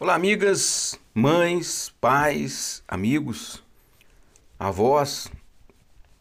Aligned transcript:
Olá, 0.00 0.14
amigas, 0.14 0.96
mães, 1.12 1.92
pais, 2.00 2.84
amigos, 2.86 3.64
avós, 4.56 5.28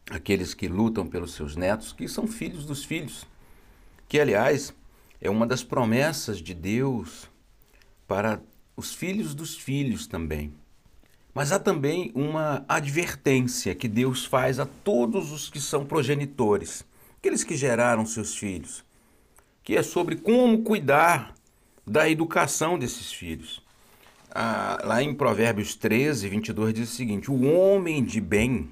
aqueles 0.09 0.55
que 0.55 0.67
lutam 0.67 1.05
pelos 1.05 1.35
seus 1.35 1.55
netos, 1.55 1.93
que 1.93 2.07
são 2.07 2.25
filhos 2.25 2.65
dos 2.65 2.83
filhos, 2.83 3.27
que, 4.09 4.19
aliás, 4.19 4.73
é 5.21 5.29
uma 5.29 5.45
das 5.45 5.61
promessas 5.61 6.39
de 6.39 6.55
Deus 6.55 7.29
para 8.07 8.41
os 8.75 8.95
filhos 8.95 9.35
dos 9.35 9.55
filhos 9.55 10.07
também. 10.07 10.51
Mas 11.31 11.51
há 11.51 11.59
também 11.59 12.11
uma 12.15 12.65
advertência 12.67 13.75
que 13.75 13.87
Deus 13.87 14.25
faz 14.25 14.59
a 14.59 14.65
todos 14.65 15.31
os 15.31 15.51
que 15.51 15.61
são 15.61 15.85
progenitores, 15.85 16.83
aqueles 17.19 17.43
que 17.43 17.55
geraram 17.55 18.07
seus 18.07 18.35
filhos, 18.35 18.83
que 19.63 19.77
é 19.77 19.83
sobre 19.83 20.15
como 20.15 20.63
cuidar 20.63 21.35
da 21.85 22.09
educação 22.09 22.79
desses 22.79 23.13
filhos. 23.13 23.66
Ah, 24.29 24.77
lá 24.83 25.01
em 25.01 25.13
Provérbios 25.13 25.75
13, 25.75 26.27
22 26.27 26.73
diz 26.73 26.91
o 26.91 26.95
seguinte: 26.95 27.31
O 27.31 27.43
homem 27.43 28.03
de 28.03 28.19
bem 28.19 28.69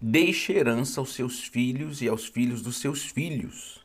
deixa 0.00 0.52
herança 0.52 1.00
aos 1.00 1.14
seus 1.14 1.44
filhos 1.44 2.00
e 2.02 2.08
aos 2.08 2.26
filhos 2.26 2.62
dos 2.62 2.76
seus 2.76 3.04
filhos. 3.04 3.84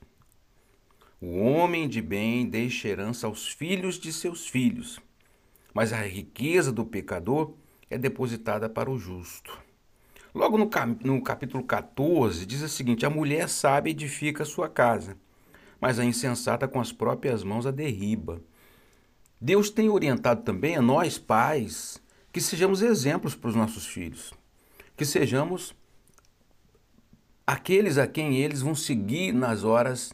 O 1.20 1.38
homem 1.38 1.88
de 1.88 2.02
bem 2.02 2.50
deixa 2.50 2.88
herança 2.88 3.28
aos 3.28 3.48
filhos 3.48 4.00
de 4.00 4.12
seus 4.12 4.48
filhos, 4.48 5.00
mas 5.74 5.94
a 5.94 6.02
riqueza 6.02 6.72
do 6.72 6.86
pecador 6.86 7.54
é 7.90 7.98
depositada 7.98 8.68
para 8.68 8.90
o 8.90 8.98
justo. 8.98 9.60
Logo 10.34 10.58
no, 10.58 10.70
no 11.04 11.22
capítulo 11.22 11.64
14, 11.64 12.46
diz 12.46 12.62
o 12.62 12.70
seguinte: 12.70 13.06
A 13.06 13.10
mulher 13.10 13.50
sábia 13.50 13.92
edifica 13.92 14.44
a 14.44 14.46
sua 14.46 14.70
casa, 14.70 15.18
mas 15.80 16.00
a 16.00 16.06
insensata 16.06 16.68
com 16.68 16.80
as 16.80 16.92
próprias 16.92 17.44
mãos 17.44 17.68
a 17.68 17.72
derriba. 17.72 18.42
Deus 19.42 19.72
tem 19.72 19.90
orientado 19.90 20.44
também 20.44 20.76
a 20.76 20.82
nós, 20.84 21.18
pais, 21.18 22.00
que 22.32 22.40
sejamos 22.40 22.84
exemplos 22.84 23.34
para 23.34 23.50
os 23.50 23.56
nossos 23.56 23.88
filhos, 23.88 24.32
que 24.96 25.04
sejamos 25.04 25.76
aqueles 27.46 27.98
a 27.98 28.06
quem 28.06 28.38
eles 28.38 28.62
vão 28.62 28.76
seguir 28.76 29.34
nas 29.34 29.64
horas 29.64 30.14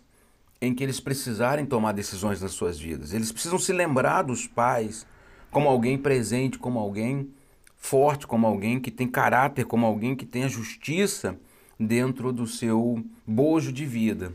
em 0.61 0.73
que 0.73 0.81
eles 0.81 1.02
precisarem 1.02 1.65
tomar 1.65 1.91
decisões 1.91 2.41
nas 2.41 2.53
suas 2.53 2.79
vidas. 2.79 3.13
Eles 3.13 3.29
precisam 3.29 3.59
se 3.59 3.73
lembrar 3.73 4.21
dos 4.21 4.47
pais 4.47 5.05
como 5.52 5.67
alguém 5.67 5.97
presente, 5.97 6.57
como 6.57 6.80
alguém 6.80 7.30
forte, 7.75 8.25
como 8.25 8.47
alguém 8.47 8.80
que 8.80 8.89
tem 8.89 9.07
caráter, 9.07 9.65
como 9.65 9.85
alguém 9.85 10.15
que 10.15 10.25
tem 10.25 10.45
a 10.45 10.49
justiça 10.49 11.37
dentro 11.77 12.31
do 12.31 12.47
seu 12.47 13.03
bojo 13.25 13.73
de 13.73 13.85
vida. 13.85 14.31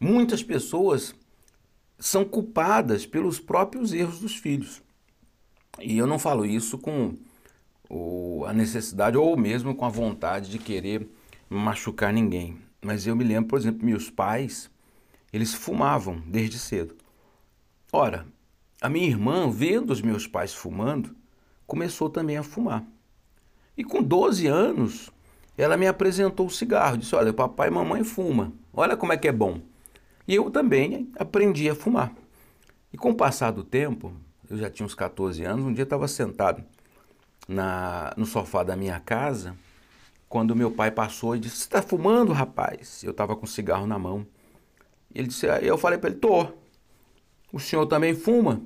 Muitas 0.00 0.42
pessoas 0.42 1.14
são 1.98 2.24
culpadas 2.24 3.06
pelos 3.06 3.40
próprios 3.40 3.92
erros 3.92 4.20
dos 4.20 4.36
filhos. 4.36 4.82
E 5.80 5.96
eu 5.96 6.06
não 6.06 6.18
falo 6.18 6.44
isso 6.44 6.78
com 6.78 7.14
a 8.46 8.52
necessidade 8.52 9.16
ou 9.16 9.36
mesmo 9.36 9.74
com 9.74 9.84
a 9.84 9.90
vontade 9.90 10.50
de 10.50 10.58
querer 10.58 11.08
machucar 11.48 12.12
ninguém. 12.12 12.58
Mas 12.82 13.06
eu 13.06 13.16
me 13.16 13.24
lembro, 13.24 13.48
por 13.48 13.58
exemplo, 13.58 13.84
meus 13.84 14.10
pais, 14.10 14.70
eles 15.32 15.54
fumavam 15.54 16.22
desde 16.26 16.58
cedo. 16.58 16.94
Ora, 17.92 18.26
a 18.80 18.88
minha 18.88 19.06
irmã, 19.06 19.50
vendo 19.50 19.90
os 19.90 20.02
meus 20.02 20.26
pais 20.26 20.52
fumando, 20.52 21.14
começou 21.66 22.10
também 22.10 22.36
a 22.36 22.42
fumar. 22.42 22.84
E 23.76 23.84
com 23.84 24.02
12 24.02 24.46
anos, 24.46 25.10
ela 25.56 25.76
me 25.76 25.86
apresentou 25.86 26.46
o 26.46 26.50
cigarro. 26.50 26.96
Disse: 26.96 27.14
Olha, 27.14 27.32
papai 27.32 27.68
e 27.68 27.70
mamãe 27.70 28.04
fuma. 28.04 28.52
Olha 28.72 28.96
como 28.96 29.12
é 29.12 29.16
que 29.16 29.28
é 29.28 29.32
bom. 29.32 29.60
E 30.26 30.34
eu 30.34 30.50
também 30.50 31.10
aprendi 31.18 31.68
a 31.68 31.74
fumar. 31.74 32.12
E 32.92 32.96
com 32.96 33.10
o 33.10 33.14
passar 33.14 33.50
do 33.50 33.62
tempo, 33.62 34.12
eu 34.48 34.56
já 34.56 34.70
tinha 34.70 34.86
uns 34.86 34.94
14 34.94 35.44
anos, 35.44 35.64
um 35.64 35.72
dia 35.72 35.84
estava 35.84 36.08
sentado 36.08 36.64
na, 37.48 38.12
no 38.16 38.26
sofá 38.26 38.62
da 38.62 38.76
minha 38.76 38.98
casa, 38.98 39.56
quando 40.28 40.56
meu 40.56 40.70
pai 40.70 40.90
passou 40.90 41.36
e 41.36 41.38
disse: 41.40 41.56
Você 41.56 41.64
está 41.64 41.82
fumando, 41.82 42.32
rapaz? 42.32 43.02
Eu 43.04 43.12
estava 43.12 43.36
com 43.36 43.46
cigarro 43.46 43.86
na 43.86 43.98
mão. 43.98 44.26
Ele 45.14 45.28
disse, 45.28 45.46
eu 45.62 45.78
falei 45.78 45.98
para 45.98 46.10
ele, 46.10 46.18
tô. 46.18 46.46
O 47.52 47.58
senhor 47.58 47.86
também 47.86 48.14
fuma? 48.14 48.60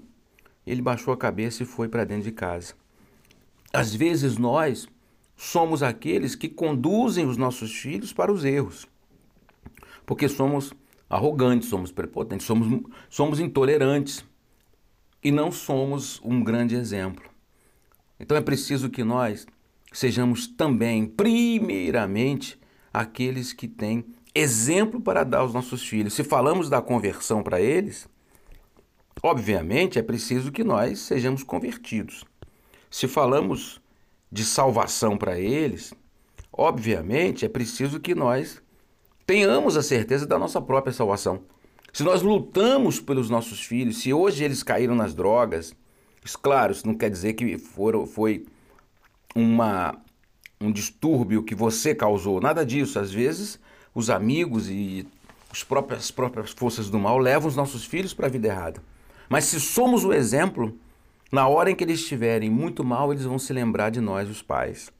Ele 0.66 0.82
baixou 0.82 1.15
a 1.15 1.16
cabeça 1.16 1.62
e 1.62 1.66
foi 1.66 1.88
para 1.88 2.04
dentro 2.04 2.25
de 2.25 2.32
casa. 2.32 2.75
Às 3.72 3.94
vezes 3.94 4.37
nós 4.37 4.88
somos 5.37 5.82
aqueles 5.82 6.34
que 6.34 6.49
conduzem 6.49 7.26
os 7.26 7.37
nossos 7.37 7.72
filhos 7.72 8.12
para 8.12 8.32
os 8.32 8.44
erros. 8.44 8.87
Porque 10.04 10.28
somos 10.28 10.72
arrogantes, 11.10 11.69
somos 11.69 11.91
prepotentes, 11.91 12.47
somos, 12.47 12.82
somos 13.10 13.41
intolerantes 13.41 14.25
e 15.22 15.32
não 15.32 15.50
somos 15.50 16.21
um 16.25 16.43
grande 16.43 16.76
exemplo. 16.76 17.28
Então 18.19 18.37
é 18.37 18.41
preciso 18.41 18.88
que 18.88 19.03
nós 19.03 19.47
sejamos 19.93 20.47
também, 20.47 21.04
primeiramente, 21.04 22.59
aqueles 22.93 23.53
que 23.53 23.66
têm 23.66 24.04
exemplo 24.32 25.00
para 25.00 25.25
dar 25.25 25.38
aos 25.38 25.53
nossos 25.53 25.82
filhos. 25.82 26.15
Se 26.15 26.22
falamos 26.22 26.70
da 26.70 26.81
conversão 26.81 27.43
para 27.43 27.60
eles, 27.60 28.09
obviamente 29.20 29.99
é 29.99 30.03
preciso 30.03 30.53
que 30.53 30.62
nós 30.62 31.00
sejamos 31.00 31.43
convertidos. 31.43 32.25
Se 32.88 33.09
falamos 33.09 33.81
de 34.31 34.44
salvação 34.44 35.16
para 35.16 35.38
eles, 35.41 35.93
obviamente 36.53 37.44
é 37.44 37.49
preciso 37.49 37.99
que 37.99 38.15
nós 38.15 38.62
tenhamos 39.30 39.76
a 39.76 39.82
certeza 39.82 40.26
da 40.26 40.36
nossa 40.36 40.60
própria 40.60 40.92
salvação. 40.92 41.42
Se 41.92 42.02
nós 42.02 42.20
lutamos 42.20 42.98
pelos 42.98 43.30
nossos 43.30 43.62
filhos, 43.62 43.98
se 43.98 44.12
hoje 44.12 44.42
eles 44.42 44.64
caíram 44.64 44.96
nas 44.96 45.14
drogas, 45.14 45.72
isso, 46.24 46.36
claro, 46.36 46.72
isso 46.72 46.84
não 46.84 46.96
quer 46.96 47.08
dizer 47.08 47.34
que 47.34 47.56
foram, 47.56 48.08
foi 48.08 48.44
uma, 49.32 49.96
um 50.60 50.72
distúrbio 50.72 51.44
que 51.44 51.54
você 51.54 51.94
causou, 51.94 52.40
nada 52.40 52.66
disso. 52.66 52.98
Às 52.98 53.12
vezes 53.12 53.60
os 53.94 54.10
amigos 54.10 54.69
e 54.69 55.06
as 55.48 55.62
próprias, 55.62 56.00
as 56.00 56.10
próprias 56.10 56.50
forças 56.50 56.90
do 56.90 56.98
mal 56.98 57.16
levam 57.16 57.46
os 57.46 57.54
nossos 57.54 57.84
filhos 57.84 58.12
para 58.12 58.26
a 58.26 58.30
vida 58.30 58.48
errada. 58.48 58.82
Mas 59.28 59.44
se 59.44 59.60
somos 59.60 60.04
o 60.04 60.12
exemplo, 60.12 60.76
na 61.30 61.46
hora 61.46 61.70
em 61.70 61.76
que 61.76 61.84
eles 61.84 62.00
estiverem 62.00 62.50
muito 62.50 62.82
mal, 62.82 63.12
eles 63.12 63.26
vão 63.26 63.38
se 63.38 63.52
lembrar 63.52 63.90
de 63.90 64.00
nós, 64.00 64.28
os 64.28 64.42
pais. 64.42 64.90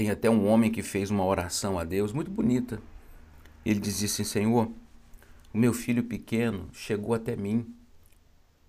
Tem 0.00 0.08
até 0.08 0.30
um 0.30 0.48
homem 0.48 0.70
que 0.70 0.82
fez 0.82 1.10
uma 1.10 1.26
oração 1.26 1.78
a 1.78 1.84
Deus 1.84 2.10
muito 2.10 2.30
bonita. 2.30 2.80
Ele 3.66 3.78
dizia 3.78 4.06
assim: 4.06 4.24
Senhor, 4.24 4.70
o 5.52 5.58
meu 5.58 5.74
filho 5.74 6.02
pequeno 6.02 6.70
chegou 6.72 7.12
até 7.12 7.36
mim 7.36 7.66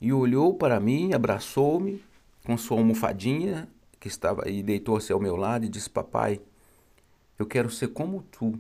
e 0.01 0.11
olhou 0.11 0.53
para 0.53 0.77
mim, 0.77 1.13
abraçou-me 1.13 2.03
com 2.43 2.57
sua 2.57 2.79
almofadinha 2.79 3.69
que 3.97 4.09
estava 4.09 4.49
e 4.49 4.61
deitou-se 4.61 5.09
ao 5.13 5.21
meu 5.21 5.37
lado 5.37 5.63
e 5.63 5.69
disse: 5.69 5.89
Papai, 5.89 6.41
eu 7.39 7.45
quero 7.45 7.69
ser 7.69 7.87
como 7.87 8.23
tu. 8.23 8.59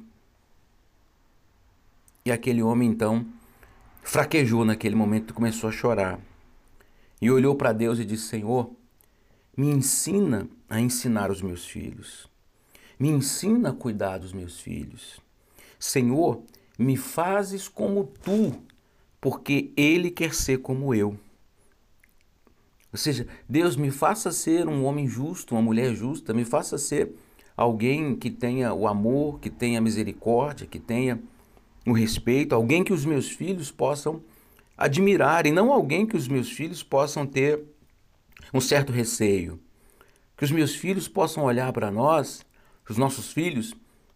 E 2.23 2.31
aquele 2.31 2.63
homem 2.63 2.89
então 2.89 3.25
fraquejou 4.01 4.63
naquele 4.63 4.95
momento 4.95 5.31
e 5.31 5.33
começou 5.33 5.67
a 5.67 5.73
chorar. 5.73 6.21
E 7.21 7.29
olhou 7.29 7.53
para 7.53 7.73
Deus 7.73 7.99
e 7.99 8.05
disse: 8.05 8.27
Senhor, 8.27 8.71
me 9.57 9.67
ensina 9.67 10.47
a 10.69 10.79
ensinar 10.79 11.29
os 11.29 11.41
meus 11.41 11.65
filhos. 11.65 12.30
Me 13.01 13.09
ensina 13.09 13.69
a 13.69 13.73
cuidar 13.73 14.19
dos 14.19 14.31
meus 14.31 14.59
filhos. 14.59 15.19
Senhor, 15.79 16.43
me 16.77 16.95
fazes 16.95 17.67
como 17.67 18.03
tu, 18.03 18.53
porque 19.19 19.71
ele 19.75 20.11
quer 20.11 20.35
ser 20.35 20.59
como 20.59 20.93
eu. 20.93 21.17
Ou 22.93 22.99
seja, 22.99 23.25
Deus 23.49 23.75
me 23.75 23.89
faça 23.89 24.31
ser 24.31 24.67
um 24.67 24.85
homem 24.85 25.07
justo, 25.07 25.55
uma 25.55 25.63
mulher 25.63 25.95
justa, 25.95 26.31
me 26.31 26.45
faça 26.45 26.77
ser 26.77 27.11
alguém 27.57 28.15
que 28.15 28.29
tenha 28.29 28.71
o 28.71 28.87
amor, 28.87 29.39
que 29.39 29.49
tenha 29.49 29.79
a 29.79 29.81
misericórdia, 29.81 30.67
que 30.67 30.79
tenha 30.79 31.19
o 31.87 31.93
respeito, 31.93 32.53
alguém 32.53 32.83
que 32.83 32.93
os 32.93 33.03
meus 33.03 33.29
filhos 33.29 33.71
possam 33.71 34.21
admirar 34.77 35.47
e 35.47 35.51
não 35.51 35.71
alguém 35.71 36.05
que 36.05 36.15
os 36.15 36.27
meus 36.27 36.51
filhos 36.51 36.83
possam 36.83 37.25
ter 37.25 37.63
um 38.53 38.61
certo 38.61 38.93
receio. 38.93 39.59
Que 40.37 40.45
os 40.45 40.51
meus 40.51 40.75
filhos 40.75 41.07
possam 41.07 41.45
olhar 41.45 41.73
para 41.73 41.89
nós, 41.89 42.45
os 42.89 42.97
nossos 42.97 43.31
filhos, 43.31 43.73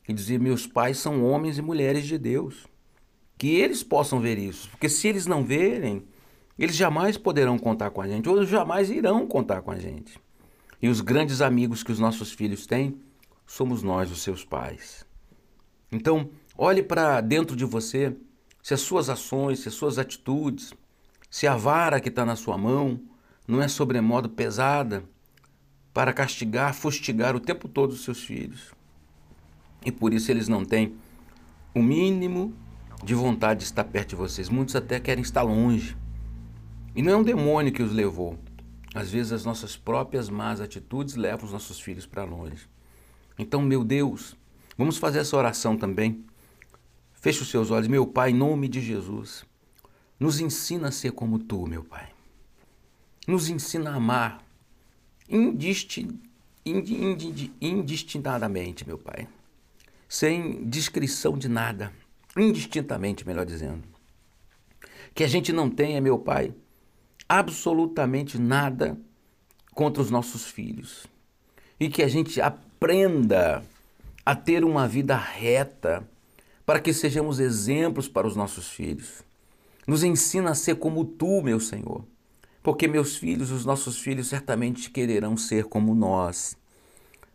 e 0.07 0.13
dizer: 0.13 0.39
meus 0.39 0.67
pais 0.67 0.97
são 0.97 1.23
homens 1.23 1.57
e 1.57 1.61
mulheres 1.61 2.05
de 2.05 2.17
Deus. 2.17 2.67
Que 3.37 3.55
eles 3.55 3.83
possam 3.83 4.19
ver 4.19 4.37
isso, 4.37 4.69
porque 4.69 4.87
se 4.87 5.07
eles 5.07 5.25
não 5.25 5.43
verem, 5.43 6.03
eles 6.57 6.75
jamais 6.75 7.17
poderão 7.17 7.57
contar 7.57 7.89
com 7.89 8.01
a 8.01 8.07
gente, 8.07 8.29
ou 8.29 8.45
jamais 8.45 8.89
irão 8.89 9.27
contar 9.27 9.61
com 9.61 9.71
a 9.71 9.77
gente. 9.77 10.17
E 10.81 10.87
os 10.87 11.01
grandes 11.01 11.41
amigos 11.41 11.83
que 11.83 11.91
os 11.91 11.99
nossos 11.99 12.31
filhos 12.31 12.65
têm 12.65 12.97
somos 13.45 13.83
nós, 13.83 14.09
os 14.09 14.21
seus 14.21 14.45
pais. 14.45 15.05
Então, 15.91 16.29
olhe 16.57 16.81
para 16.81 17.19
dentro 17.19 17.55
de 17.55 17.65
você 17.65 18.15
se 18.63 18.73
as 18.73 18.81
suas 18.81 19.09
ações, 19.09 19.59
se 19.59 19.67
as 19.67 19.73
suas 19.73 19.99
atitudes, 19.99 20.73
se 21.29 21.45
a 21.45 21.55
vara 21.55 21.99
que 21.99 22.09
está 22.09 22.25
na 22.25 22.35
sua 22.35 22.57
mão 22.57 22.99
não 23.47 23.61
é 23.61 23.67
sobremodo 23.67 24.29
pesada 24.29 25.03
para 25.95 26.11
castigar, 26.11 26.73
fustigar 26.73 27.37
o 27.37 27.39
tempo 27.39 27.69
todo 27.69 27.91
os 27.91 28.03
seus 28.03 28.21
filhos. 28.21 28.73
E 29.85 29.93
por 29.93 30.13
isso 30.13 30.29
eles 30.29 30.49
não 30.49 30.65
têm 30.65 30.93
o 31.73 31.81
mínimo 31.81 32.53
de 33.01 33.15
vontade 33.15 33.61
de 33.61 33.65
estar 33.67 33.85
perto 33.85 34.09
de 34.09 34.15
vocês. 34.17 34.49
Muitos 34.49 34.75
até 34.75 34.99
querem 34.99 35.21
estar 35.21 35.41
longe. 35.41 35.95
E 36.93 37.01
não 37.01 37.13
é 37.13 37.15
um 37.15 37.23
demônio 37.23 37.71
que 37.71 37.81
os 37.81 37.93
levou. 37.93 38.37
Às 38.93 39.09
vezes 39.09 39.31
as 39.31 39.45
nossas 39.45 39.77
próprias 39.77 40.29
más 40.29 40.59
atitudes 40.59 41.15
levam 41.15 41.45
os 41.45 41.53
nossos 41.53 41.79
filhos 41.79 42.05
para 42.05 42.25
longe. 42.25 42.67
Então, 43.39 43.61
meu 43.61 43.81
Deus, 43.81 44.35
vamos 44.77 44.97
fazer 44.97 45.19
essa 45.19 45.37
oração 45.37 45.77
também. 45.77 46.25
Feche 47.13 47.41
os 47.41 47.49
seus 47.49 47.71
olhos, 47.71 47.87
meu 47.87 48.05
Pai, 48.05 48.31
em 48.31 48.35
nome 48.35 48.67
de 48.67 48.81
Jesus. 48.81 49.45
Nos 50.19 50.41
ensina 50.41 50.89
a 50.89 50.91
ser 50.91 51.13
como 51.13 51.39
tu, 51.39 51.65
meu 51.65 51.85
Pai. 51.85 52.09
Nos 53.25 53.47
ensina 53.47 53.91
a 53.91 53.95
amar 53.95 54.44
indistin, 55.29 56.19
indistintadamente, 57.61 58.87
meu 58.87 58.97
Pai. 58.97 59.27
Sem 60.07 60.63
descrição 60.65 61.37
de 61.37 61.47
nada. 61.47 61.91
Indistintamente, 62.37 63.25
melhor 63.25 63.45
dizendo. 63.45 63.83
Que 65.13 65.23
a 65.23 65.27
gente 65.27 65.53
não 65.53 65.69
tenha, 65.69 66.01
meu 66.01 66.17
Pai, 66.19 66.53
absolutamente 67.27 68.37
nada 68.37 68.97
contra 69.73 70.01
os 70.01 70.11
nossos 70.11 70.45
filhos. 70.45 71.05
E 71.79 71.89
que 71.89 72.03
a 72.03 72.07
gente 72.07 72.41
aprenda 72.41 73.63
a 74.25 74.35
ter 74.35 74.63
uma 74.63 74.87
vida 74.87 75.15
reta 75.15 76.07
para 76.65 76.79
que 76.79 76.91
sejamos 76.93 77.39
exemplos 77.39 78.07
para 78.07 78.25
os 78.25 78.35
nossos 78.35 78.67
filhos. 78.69 79.21
Nos 79.85 80.03
ensina 80.03 80.51
a 80.51 80.55
ser 80.55 80.75
como 80.75 81.05
tu, 81.05 81.43
meu 81.43 81.59
Senhor, 81.59 82.03
porque 82.65 82.87
meus 82.87 83.15
filhos, 83.15 83.51
os 83.51 83.63
nossos 83.63 83.99
filhos, 83.99 84.25
certamente 84.25 84.89
quererão 84.89 85.37
ser 85.37 85.65
como 85.65 85.93
nós. 85.93 86.57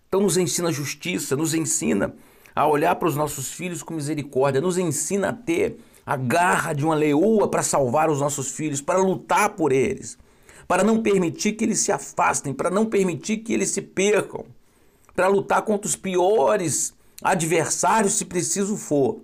Então, 0.09 0.21
nos 0.21 0.37
ensina 0.37 0.73
justiça, 0.73 1.37
nos 1.37 1.55
ensina 1.55 2.17
a 2.53 2.67
olhar 2.67 2.97
para 2.97 3.07
os 3.07 3.15
nossos 3.15 3.53
filhos 3.53 3.81
com 3.81 3.95
misericórdia, 3.95 4.61
nos 4.61 4.77
ensina 4.77 5.29
a 5.29 5.33
ter 5.33 5.79
a 6.05 6.17
garra 6.17 6.73
de 6.73 6.85
uma 6.85 6.97
leoa 6.97 7.47
para 7.47 7.63
salvar 7.63 8.11
os 8.11 8.19
nossos 8.19 8.51
filhos, 8.51 8.81
para 8.81 8.99
lutar 8.99 9.51
por 9.51 9.71
eles, 9.71 10.19
para 10.67 10.83
não 10.83 11.01
permitir 11.01 11.53
que 11.53 11.63
eles 11.63 11.79
se 11.79 11.93
afastem, 11.93 12.53
para 12.53 12.69
não 12.69 12.87
permitir 12.87 13.37
que 13.37 13.53
eles 13.53 13.71
se 13.71 13.83
percam, 13.83 14.45
para 15.15 15.29
lutar 15.29 15.63
contra 15.63 15.87
os 15.87 15.95
piores 15.95 16.93
adversários 17.23 18.15
se 18.15 18.25
preciso 18.25 18.77
for. 18.77 19.21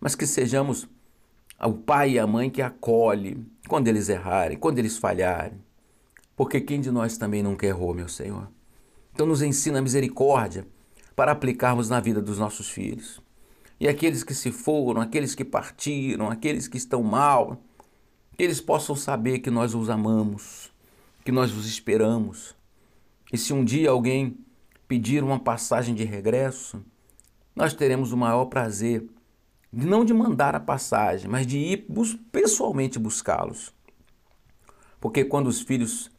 Mas 0.00 0.16
que 0.16 0.26
sejamos 0.26 0.88
o 1.60 1.72
pai 1.72 2.14
e 2.14 2.18
a 2.18 2.26
mãe 2.26 2.50
que 2.50 2.60
acolhe 2.60 3.51
quando 3.68 3.88
eles 3.88 4.08
errarem, 4.08 4.58
quando 4.58 4.78
eles 4.78 4.98
falharem. 4.98 5.60
Porque 6.36 6.60
quem 6.60 6.80
de 6.80 6.90
nós 6.90 7.16
também 7.16 7.42
nunca 7.42 7.66
errou, 7.66 7.94
meu 7.94 8.08
Senhor? 8.08 8.48
Então 9.14 9.26
nos 9.26 9.42
ensina 9.42 9.78
a 9.78 9.82
misericórdia 9.82 10.66
para 11.14 11.32
aplicarmos 11.32 11.88
na 11.88 12.00
vida 12.00 12.20
dos 12.20 12.38
nossos 12.38 12.68
filhos. 12.68 13.20
E 13.78 13.88
aqueles 13.88 14.24
que 14.24 14.34
se 14.34 14.50
foram, 14.50 15.00
aqueles 15.00 15.34
que 15.34 15.44
partiram, 15.44 16.30
aqueles 16.30 16.68
que 16.68 16.76
estão 16.76 17.02
mal, 17.02 17.62
que 18.36 18.42
eles 18.42 18.60
possam 18.60 18.96
saber 18.96 19.40
que 19.40 19.50
nós 19.50 19.74
os 19.74 19.90
amamos, 19.90 20.72
que 21.24 21.32
nós 21.32 21.52
os 21.52 21.66
esperamos. 21.66 22.56
E 23.32 23.36
se 23.36 23.52
um 23.52 23.64
dia 23.64 23.90
alguém 23.90 24.38
pedir 24.88 25.22
uma 25.22 25.38
passagem 25.38 25.94
de 25.94 26.04
regresso, 26.04 26.84
nós 27.54 27.74
teremos 27.74 28.12
o 28.12 28.16
maior 28.16 28.46
prazer 28.46 29.04
não 29.72 30.04
de 30.04 30.12
mandar 30.12 30.54
a 30.54 30.60
passagem, 30.60 31.30
mas 31.30 31.46
de 31.46 31.56
ir 31.56 31.86
pessoalmente 32.30 32.98
buscá-los. 32.98 33.72
Porque 35.00 35.24
quando 35.24 35.46
os 35.46 35.62
filhos 35.62 36.10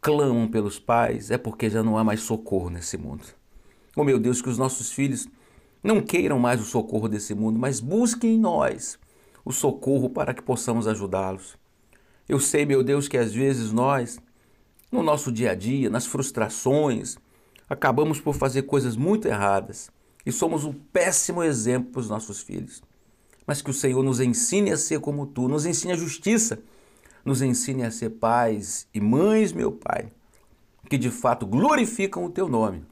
clamam 0.00 0.46
pelos 0.46 0.78
pais, 0.78 1.30
é 1.30 1.36
porque 1.36 1.68
já 1.68 1.82
não 1.82 1.98
há 1.98 2.04
mais 2.04 2.20
socorro 2.20 2.70
nesse 2.70 2.96
mundo. 2.96 3.24
Oh 3.96 4.04
meu 4.04 4.18
Deus, 4.20 4.40
que 4.40 4.48
os 4.48 4.56
nossos 4.56 4.92
filhos 4.92 5.26
não 5.82 6.00
queiram 6.00 6.38
mais 6.38 6.60
o 6.60 6.64
socorro 6.64 7.08
desse 7.08 7.34
mundo, 7.34 7.58
mas 7.58 7.80
busquem 7.80 8.36
em 8.36 8.38
nós 8.38 8.96
o 9.44 9.52
socorro 9.52 10.08
para 10.08 10.32
que 10.32 10.42
possamos 10.42 10.86
ajudá-los. 10.86 11.56
Eu 12.28 12.38
sei, 12.38 12.64
meu 12.64 12.84
Deus, 12.84 13.08
que 13.08 13.18
às 13.18 13.32
vezes 13.32 13.72
nós, 13.72 14.20
no 14.92 15.02
nosso 15.02 15.32
dia 15.32 15.50
a 15.50 15.54
dia, 15.54 15.90
nas 15.90 16.06
frustrações, 16.06 17.16
acabamos 17.68 18.20
por 18.20 18.34
fazer 18.34 18.62
coisas 18.62 18.96
muito 18.96 19.26
erradas 19.26 19.90
e 20.28 20.32
somos 20.32 20.62
um 20.62 20.74
péssimo 20.74 21.42
exemplo 21.42 21.90
para 21.90 22.00
os 22.00 22.08
nossos 22.10 22.42
filhos. 22.42 22.82
Mas 23.46 23.62
que 23.62 23.70
o 23.70 23.72
Senhor 23.72 24.02
nos 24.02 24.20
ensine 24.20 24.70
a 24.70 24.76
ser 24.76 25.00
como 25.00 25.26
tu, 25.26 25.48
nos 25.48 25.64
ensine 25.64 25.94
a 25.94 25.96
justiça, 25.96 26.58
nos 27.24 27.40
ensine 27.40 27.82
a 27.82 27.90
ser 27.90 28.10
pais 28.10 28.86
e 28.92 29.00
mães, 29.00 29.54
meu 29.54 29.72
Pai, 29.72 30.12
que 30.90 30.98
de 30.98 31.10
fato 31.10 31.46
glorificam 31.46 32.26
o 32.26 32.30
teu 32.30 32.46
nome. 32.46 32.84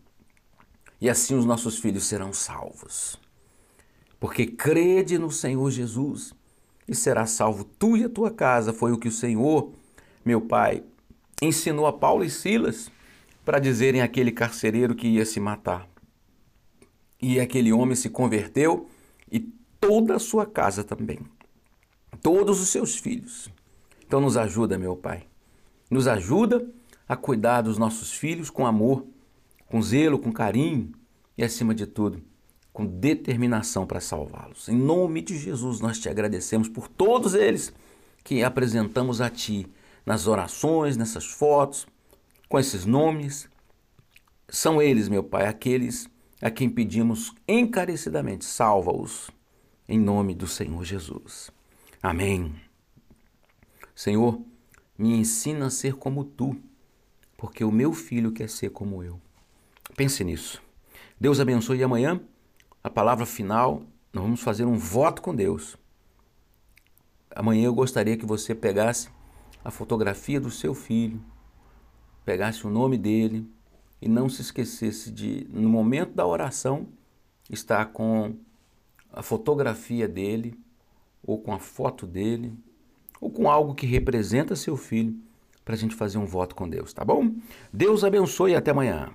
E 0.99 1.11
assim 1.11 1.35
os 1.35 1.45
nossos 1.45 1.79
filhos 1.79 2.07
serão 2.07 2.33
salvos. 2.33 3.21
Porque 4.19 4.47
crede 4.47 5.19
no 5.19 5.31
Senhor 5.31 5.71
Jesus 5.71 6.33
e 6.89 6.95
será 6.95 7.27
salvo 7.27 7.65
tu 7.65 7.99
e 7.99 8.05
a 8.05 8.09
tua 8.09 8.31
casa. 8.31 8.73
Foi 8.73 8.93
o 8.93 8.99
que 8.99 9.09
o 9.09 9.13
Senhor, 9.13 9.73
meu 10.25 10.41
Pai, 10.41 10.83
ensinou 11.43 11.87
a 11.87 11.93
Paulo 11.93 12.25
e 12.25 12.31
Silas 12.31 12.91
para 13.45 13.59
dizerem 13.59 14.01
àquele 14.01 14.33
carcereiro 14.33 14.95
que 14.95 15.07
ia 15.07 15.27
se 15.27 15.39
matar. 15.39 15.87
E 17.21 17.41
aquele 17.41 17.73
homem 17.73 17.97
se 17.97 18.11
converteu 18.11 18.89
e 19.31 19.41
toda 19.81 20.17
a 20.17 20.19
sua 20.19 20.47
casa 20.47 20.85
também. 20.85 21.21
Todos 22.23 22.61
os 22.61 22.69
seus 22.69 22.97
filhos. 22.97 23.51
Então 24.07 24.21
nos 24.21 24.37
ajuda, 24.37 24.79
meu 24.79 24.97
Pai. 24.97 25.27
Nos 25.91 26.07
ajuda 26.07 26.67
a 27.09 27.17
cuidar 27.17 27.63
dos 27.63 27.79
nossos 27.79 28.13
filhos 28.13 28.51
com 28.51 28.67
amor, 28.67 29.07
com 29.67 29.81
zelo, 29.83 30.19
com 30.19 30.33
carinho 30.33 30.93
e, 31.37 31.45
acima 31.45 31.75
de 31.75 31.87
tudo, 31.87 32.23
com 32.73 32.87
determinação 32.87 33.87
para 33.87 34.01
salvá-los. 34.01 34.69
Em 34.69 34.77
nome 34.77 35.23
de 35.23 35.37
Jesus, 35.39 35.81
nós 35.81 35.99
te 35.99 36.09
agradecemos 36.09 36.69
por 36.69 36.89
todos 36.89 37.35
eles 37.35 37.73
que 38.25 38.43
apresentamos 38.43 39.21
a 39.21 39.31
Ti 39.31 39.67
nas 40.05 40.27
orações, 40.27 40.97
nessas 40.97 41.25
fotos, 41.25 41.87
com 42.49 42.59
esses 42.59 42.85
nomes. 42.85 43.49
São 44.49 44.81
eles, 44.81 45.09
meu 45.09 45.23
Pai, 45.23 45.47
aqueles 45.47 46.09
a 46.41 46.51
quem 46.51 46.69
pedimos 46.69 47.35
encarecidamente, 47.47 48.45
salva-os, 48.45 49.31
em 49.89 49.99
nome 49.99 50.35
do 50.35 50.47
Senhor 50.47 50.85
Jesus. 50.85 51.51
Amém. 52.03 52.55
Senhor, 53.95 54.41
me 54.99 55.17
ensina 55.17 55.67
a 55.67 55.71
ser 55.71 55.95
como 55.95 56.25
tu, 56.25 56.57
porque 57.37 57.65
o 57.65 57.73
meu 57.73 57.93
filho 57.93 58.33
quer 58.33 58.49
ser 58.49 58.71
como 58.71 59.03
eu. 59.03 59.21
Pense 59.97 60.23
nisso. 60.23 60.63
Deus 61.19 61.41
abençoe 61.41 61.79
e 61.79 61.83
amanhã, 61.83 62.21
a 62.85 62.91
palavra 62.91 63.25
final, 63.25 63.83
nós 64.13 64.23
vamos 64.23 64.41
fazer 64.41 64.65
um 64.65 64.77
voto 64.77 65.23
com 65.23 65.35
Deus. 65.35 65.77
Amanhã 67.35 67.67
eu 67.67 67.75
gostaria 67.75 68.17
que 68.17 68.27
você 68.27 68.55
pegasse 68.55 69.09
a 69.65 69.71
fotografia 69.71 70.41
do 70.41 70.51
seu 70.51 70.75
filho, 70.75 71.21
pegasse 72.25 72.67
o 72.67 72.71
nome 72.71 72.99
dele, 72.99 73.51
e 74.01 74.09
não 74.09 74.29
se 74.29 74.43
esquecesse 74.43 75.11
de, 75.11 75.47
no 75.51 75.69
momento 75.69 76.15
da 76.15 76.27
oração, 76.27 76.87
estar 77.51 77.87
com 77.87 78.35
a 79.13 79.23
fotografia 79.23 80.07
dele, 80.07 80.59
ou 81.23 81.39
com 81.39 81.53
a 81.53 81.59
foto 81.59 82.07
dele, 82.07 82.53
ou 83.21 83.31
com 83.31 83.51
algo 83.51 83.75
que 83.75 83.87
representa 83.87 84.55
seu 84.55 84.77
filho, 84.77 85.19
para 85.65 85.75
a 85.75 85.79
gente 85.79 85.97
fazer 85.97 86.19
um 86.19 86.27
voto 86.27 86.55
com 86.55 86.69
Deus, 86.69 86.93
tá 86.93 87.05
bom? 87.05 87.35
Deus 87.73 88.05
abençoe 88.05 88.53
e 88.53 88.55
até 88.55 88.71
amanhã. 88.71 89.11